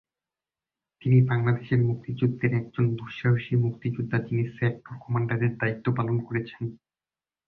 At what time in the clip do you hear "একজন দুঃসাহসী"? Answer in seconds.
2.53-3.53